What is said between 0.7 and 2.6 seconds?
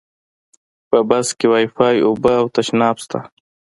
په بس کې وایفای، اوبه او